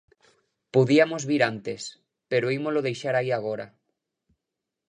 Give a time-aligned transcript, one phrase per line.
[0.75, 1.81] Podiamos vir antes,
[2.29, 3.67] pero ímolo deixar aí agora.